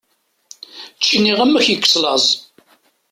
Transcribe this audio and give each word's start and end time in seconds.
Ečč 0.97 1.07
iniɣman 1.17 1.57
ad 1.59 1.63
k-yekkes 1.65 1.95
laẓ! 2.03 2.27